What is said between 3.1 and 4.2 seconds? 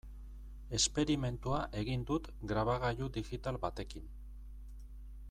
digital batekin.